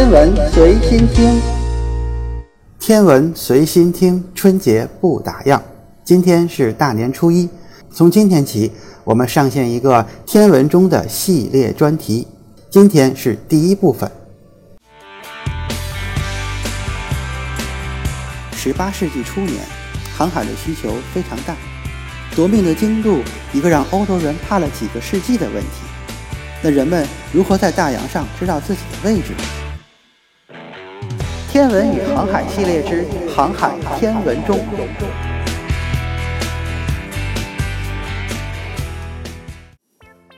[0.00, 1.38] 天文随心听，
[2.78, 5.60] 天文随心听，春节不打烊。
[6.02, 7.46] 今天是大年初一，
[7.92, 8.72] 从今天起，
[9.04, 12.26] 我们上线一个天文中的系列专题。
[12.70, 14.10] 今天是第一部分。
[18.54, 19.58] 十八世纪初年，
[20.16, 21.54] 航海的需求非常大，
[22.34, 23.20] 夺命的精度，
[23.52, 25.82] 一个让欧洲人怕了几个世纪的问题。
[26.62, 29.59] 那人们如何在大洋上知道自己的位置呢？
[31.52, 34.56] 天文与航海系列之航海天文中。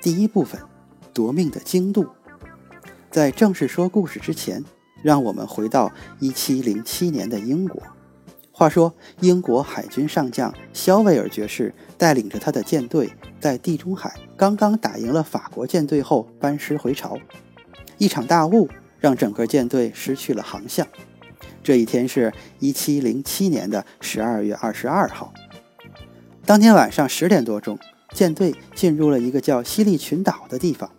[0.00, 0.58] 第一部分，
[1.12, 2.06] 夺命的精度。
[3.10, 4.64] 在正式说故事之前，
[5.02, 7.82] 让我们回到一七零七年的英国。
[8.50, 17.18] 话说，英国海军上将肖维尔爵士带领着他的舰队，在地中海刚刚打赢了法国舰队后，班师回朝。
[17.98, 18.66] 一场大雾
[18.98, 20.86] 让整个舰队失去了航向。
[21.62, 25.32] 这一天是一七零七年的十二月二十二号。
[26.44, 27.78] 当天晚上十点多钟，
[28.12, 30.90] 舰队进入了一个叫西利群岛的地方。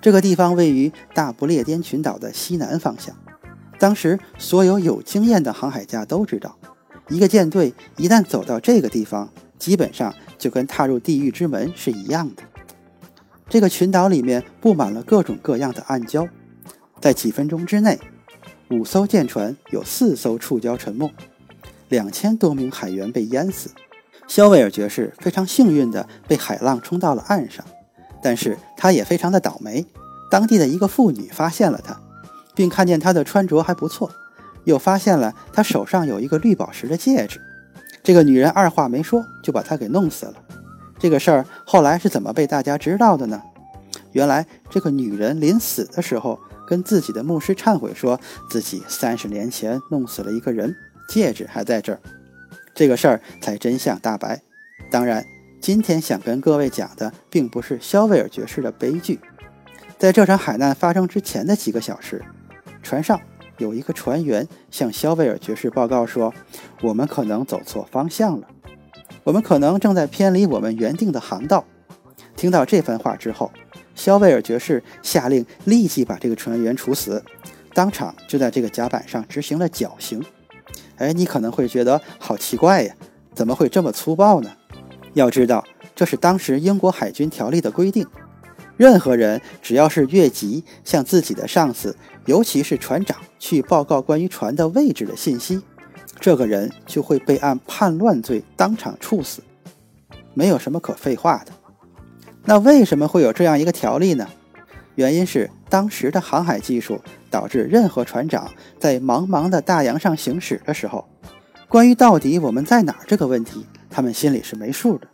[0.00, 3.14] 这个地方位于大不列颠群岛的西南方向。
[3.78, 6.56] 当时，所有有经验的航海家都知道。
[7.08, 12.42] 一个舰队一旦走到这个地方，基本上就跟踏入地狱之门是一样的。
[13.48, 16.28] 这个群岛里面布满了各种各样的暗礁，
[17.00, 17.98] 在几分钟之内，
[18.70, 21.12] 五艘舰船有四艘触礁沉没，
[21.88, 23.70] 两千多名海员被淹死。
[24.28, 27.64] 肖维尔爵士非常幸运地被海浪冲到了岸上，
[28.22, 29.84] 但是他也非常的倒霉。
[30.30, 32.00] 当地的一个妇女发现了他，
[32.54, 34.08] 并看见他的穿着还不错。
[34.64, 37.40] 又发现了他手上有一个绿宝石的戒指，
[38.04, 40.34] 这个女人二话没说就把他给弄死了。
[40.96, 43.42] 这个事儿后来是怎么被大家知道的呢？
[44.12, 46.38] 原来这个女人临死的时候
[46.70, 50.76] 跟自己的牧师忏悔，说自己三十年前弄死了一个人，
[51.08, 51.98] 戒指还在这儿，
[52.72, 54.40] 这个事儿才真相大白。
[54.88, 55.24] 当然，
[55.60, 59.18] 今天想跟各位讲的并不是肖维尔爵士的悲剧，
[59.98, 62.24] 在这场海难发生之前的几个小时，
[62.84, 63.20] 船上。
[63.58, 66.32] 有一个船员向肖维尔爵士报告说
[66.80, 68.48] ：“我们可能走错方向了，
[69.22, 71.66] 我们可能正在偏离我们原定的航道。”
[72.34, 73.52] 听到这番话之后，
[74.00, 77.22] 肖维尔爵士下令立即把这个船员处死，
[77.74, 80.24] 当场就在这个甲板上执行了绞刑。
[80.96, 82.94] 哎，你可能会觉得好奇怪呀，
[83.34, 84.50] 怎么会这么粗暴呢？
[85.12, 85.62] 要知道，
[85.94, 88.06] 这是当时英国海军条例的规定。
[88.78, 91.94] 任何人只要是越级向自己的上司，
[92.24, 95.60] 尤其是船长，去报告关于船的位置的信息，
[96.18, 99.42] 这个人就会被按叛乱罪当场处死。
[100.32, 101.52] 没有什么可废话的。
[102.44, 104.28] 那为什么会有这样一个条例呢？
[104.96, 111.08] 原因是当时的航海技术导致任何船长在茫茫的大洋上行驶的时候，
[111.68, 115.06] 关于到底我们在哪儿这个问题，他们心里是没数的。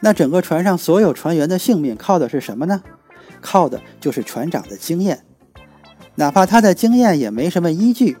[0.00, 2.82] 那整个船上所有船员的性命靠的是什么呢？
[3.40, 5.24] 靠的就是船长的经验，
[6.16, 8.16] 哪怕他的经验也没什么依据。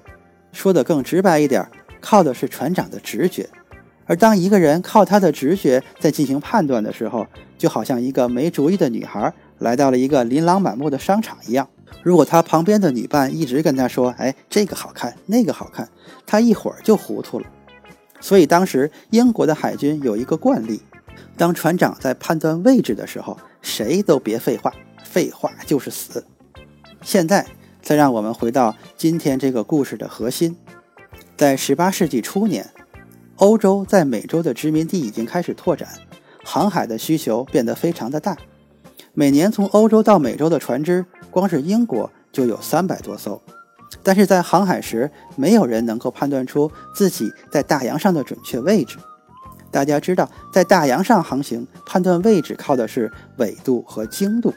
[0.52, 1.68] 说的更直白一点，
[2.00, 3.48] 靠的是船长的直觉。
[4.06, 7.26] 而当一个人靠他的直觉在进行判断的时候，
[7.56, 11.68] 就好像一个没主意的女孩来到了一个琳琅满目的商场一样。
[12.02, 15.88] 如果他旁边的女伴一直跟他说：“哎，这个好看，那个好看”，
[16.26, 17.46] 他一会儿就糊涂了。
[18.20, 20.82] 所以当时英国的海军有一个惯例。
[21.36, 24.72] 当船长在判断位置的时候，谁都别废话，
[25.02, 26.24] 废话就是死。
[27.02, 27.46] 现在
[27.80, 30.56] 再让我们回到今天这个故事的核心，
[31.36, 32.68] 在十八世纪初年，
[33.36, 35.88] 欧洲在美洲的殖民地已经开始拓展，
[36.44, 38.36] 航海的需求变得非常的大。
[39.12, 43.40] 每年从欧洲到美洲的船只，光是英国就有三百多艘。
[44.02, 48.98] 但是在航海时，没有人能够判断出自己在大洋上的准确位置。
[49.70, 54.54] 大家知道，在大洋上航行，判断位置靠的是纬度和经度。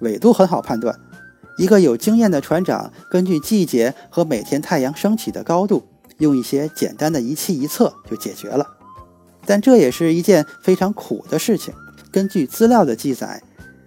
[0.00, 0.96] 纬度很好判断，
[1.58, 5.86] 一个有经验的船长根据季节和每天太阳升起的高度，
[6.18, 8.66] 用一些简单的仪器一测就解决了。
[9.46, 11.74] 但这也是一件非常苦的事情。
[12.10, 13.42] 根据资料的记载，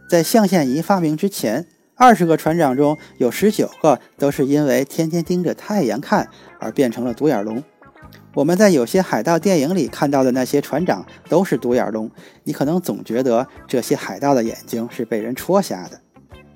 [0.09, 1.65] 在象限仪发明之前，
[1.95, 6.29] 二十个船长中有十九个都是因为天天盯着太阳看
[6.59, 7.63] 而变成了独眼龙。
[8.35, 12.11] 我们在有些海盗电影里看到的那些船长都是独眼龙，
[12.43, 15.99] 你可能总觉得这些海盗的眼睛是被人戳瞎的。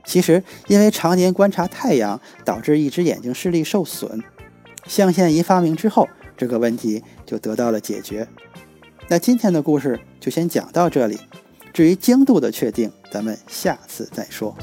[0.05, 4.21] 其实，因为常年观察太阳，导致一只眼睛视力受损。
[4.91, 6.05] 象限仪发明之后，
[6.35, 8.27] 这个问题就得到了解决。
[9.07, 11.17] 那今天的故事就先讲到这里，
[11.71, 14.53] 至于精度的确定，咱们下次再说。